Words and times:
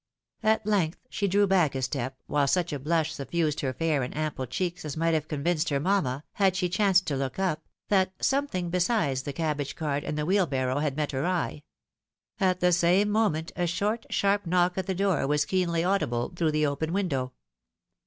At 0.41 0.65
length 0.65 0.97
she 1.11 1.27
drew 1.27 1.45
back 1.45 1.75
a 1.75 1.81
step, 1.83 2.17
wliile 2.27 2.49
such 2.49 2.73
a 2.73 2.79
blush 2.79 3.13
suffused 3.13 3.59
her 3.59 3.71
fair 3.71 4.01
and 4.01 4.17
ample 4.17 4.47
cheeks 4.47 4.83
as 4.83 4.97
might 4.97 5.13
have 5.13 5.27
convinced 5.27 5.69
her 5.69 5.79
mamma, 5.79 6.23
had 6.31 6.55
she 6.55 6.69
chanced 6.69 7.05
to 7.05 7.15
look 7.15 7.37
up, 7.37 7.67
that 7.89 8.11
something 8.19 8.71
besides 8.71 9.21
the 9.21 9.31
cabbage 9.31 9.75
cart 9.75 10.03
and 10.03 10.17
the 10.17 10.25
wheelbarrow 10.25 10.79
had 10.79 10.97
met 10.97 11.11
her 11.11 11.27
eye. 11.27 11.61
At 12.39 12.61
the 12.61 12.71
same 12.71 13.11
moment 13.11 13.51
a 13.55 13.67
short, 13.67 14.07
sharp 14.09 14.47
knock 14.47 14.75
at 14.75 14.87
the 14.87 14.95
door 14.95 15.27
was 15.27 15.45
keenly 15.45 15.83
audible 15.83 16.33
through 16.35 16.53
the 16.53 16.65
open 16.65 16.93
window. 16.93 17.33